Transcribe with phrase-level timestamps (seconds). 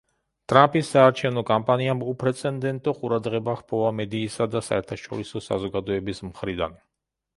[0.51, 6.79] ტრამპის საარჩევნო კამპანიამ უპრეცედენტო ყურადღება ჰპოვა მედიისა და საერთაშორისო საზოგადოების მხრიდან.